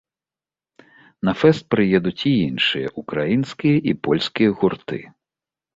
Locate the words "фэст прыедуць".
1.41-2.15